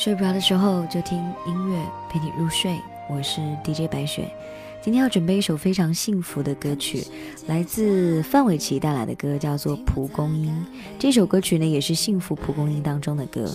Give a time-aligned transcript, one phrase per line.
[0.00, 1.78] 睡不着的时候就听音乐
[2.08, 4.26] 陪你入睡，我是 DJ 白雪。
[4.80, 7.06] 今天要准备一首非常幸福的歌曲，
[7.46, 10.50] 来自范玮琪带来的歌，叫做《蒲公英》。
[10.98, 13.46] 这首歌曲呢，也是《幸福蒲公英》当中的歌。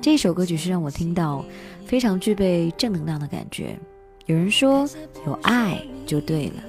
[0.00, 1.44] 这首歌曲是让我听到
[1.84, 3.78] 非常具备正能量的感觉。
[4.24, 4.88] 有人说，
[5.26, 6.62] 有爱就对了，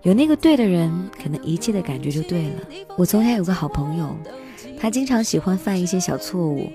[0.00, 2.54] 有那个对的人，可能一切的感觉就对了。
[2.96, 4.16] 我从前有个好朋友，
[4.80, 6.72] 他经常喜欢犯一些小错误，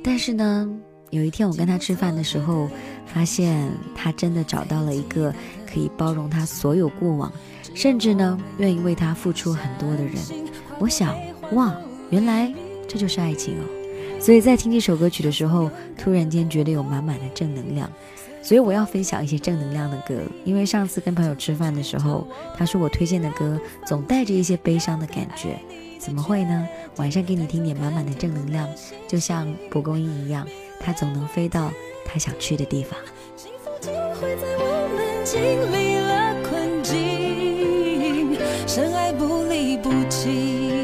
[0.00, 0.70] 但是呢。
[1.14, 2.68] 有一天我跟他吃饭的时候，
[3.06, 5.32] 发现他真的找到了一个
[5.64, 7.32] 可以包容他所有过往，
[7.72, 10.14] 甚至呢愿意为他付出很多的人。
[10.80, 11.16] 我想，
[11.52, 11.72] 哇，
[12.10, 12.52] 原来
[12.88, 13.64] 这就是爱情哦！
[14.20, 17.88] 所以在听这首歌曲的时候，突然间觉得有满满的正能量。
[18.42, 22.26] 所以我要分享一些正能量的歌，因为上次跟朋友吃饭的时候，
[22.58, 25.56] 他说我推荐的歌总带着一些悲伤的感觉，
[26.00, 26.68] 怎么会呢？
[26.96, 28.68] 晚上给你听点满满的正能量，
[29.06, 30.44] 就像蒲公英一样。
[30.84, 31.72] 它总能飞到
[32.04, 32.98] 它想去的地方。
[33.36, 33.90] 幸福就
[34.20, 35.40] 会在我们经
[35.72, 40.82] 历了困境，深爱不离不弃。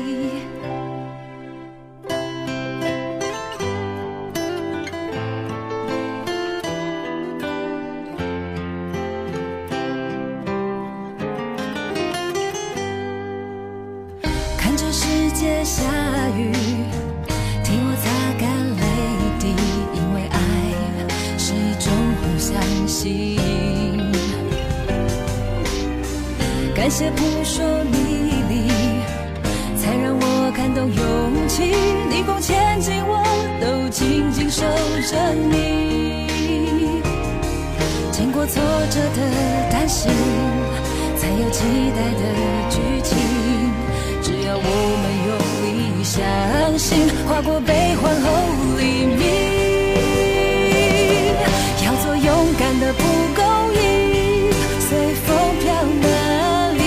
[14.56, 15.84] 看着世界下
[16.30, 16.52] 雨，
[26.74, 27.96] 感谢扑朔迷
[28.48, 28.68] 离，
[29.78, 31.74] 才让我感动勇气。
[32.10, 33.22] 逆风前进，我
[33.60, 34.66] 都紧紧守
[35.10, 36.28] 着你。
[38.12, 39.18] 经过挫折的
[39.70, 40.10] 担心，
[41.16, 41.64] 才有期
[41.96, 42.22] 待的
[42.68, 43.16] 剧情。
[44.22, 44.62] 只要我
[45.02, 45.30] 们用
[45.64, 48.28] 力相信，划过悲欢后
[52.80, 53.04] 的蒲
[53.36, 55.70] 公英随风飘
[56.00, 56.80] 哪里？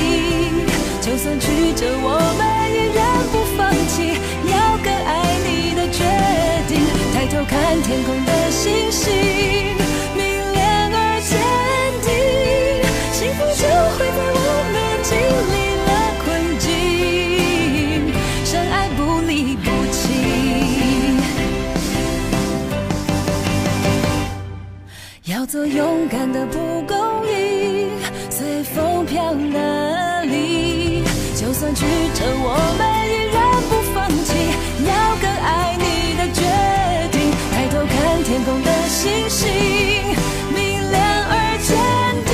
[1.00, 2.42] 就算曲折，我们
[2.74, 3.00] 依然
[3.32, 4.18] 不放弃。
[4.50, 4.54] 要
[4.84, 6.04] 更爱你的决
[6.68, 6.82] 定，
[7.14, 8.16] 抬头看天空
[25.54, 26.98] 做勇敢的蒲公
[27.28, 27.88] 英，
[28.28, 31.04] 随风飘哪里？
[31.36, 34.34] 就算曲折，我们依然不放弃。
[34.84, 34.92] 要
[35.22, 36.42] 更爱你的决
[37.12, 39.48] 定，抬头看天空的星星，
[40.56, 41.00] 明亮
[41.30, 41.70] 而坚
[42.26, 42.34] 定。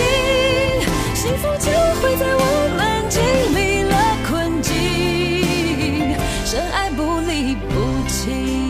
[1.14, 1.70] 幸福就
[2.00, 2.40] 会在我
[2.78, 3.20] 们经
[3.54, 3.94] 历了
[4.30, 6.16] 困境，
[6.46, 8.69] 深爱不离不弃。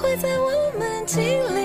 [0.00, 1.20] 会在我们经
[1.54, 1.59] 历。